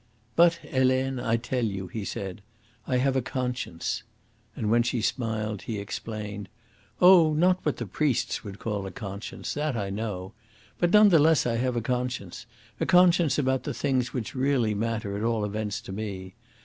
"But 0.35 0.55
Helene, 0.63 1.19
I 1.19 1.37
tell 1.37 1.63
you," 1.63 1.85
he 1.85 2.03
said, 2.05 2.41
"I 2.87 2.97
have 2.97 3.15
a 3.15 3.21
conscience." 3.21 4.01
And 4.55 4.71
when 4.71 4.81
she 4.81 4.99
smiled 4.99 5.61
he 5.61 5.77
explained. 5.77 6.49
"Oh, 6.99 7.35
not 7.35 7.59
what 7.63 7.77
the 7.77 7.85
priests 7.85 8.43
would 8.43 8.57
call 8.57 8.87
a 8.87 8.91
conscience; 8.91 9.53
that 9.53 9.77
I 9.77 9.91
know. 9.91 10.33
But 10.79 10.89
none 10.91 11.09
the 11.09 11.19
less 11.19 11.45
I 11.45 11.57
have 11.57 11.75
a 11.75 11.81
conscience 11.81 12.47
a 12.79 12.85
conscience 12.87 13.37
about 13.37 13.61
the 13.61 13.75
things 13.75 14.11
which 14.11 14.33
really 14.33 14.73
matter, 14.73 15.15
at 15.15 15.23
all 15.23 15.45
events 15.45 15.79
to 15.81 15.91
me. 15.91 16.33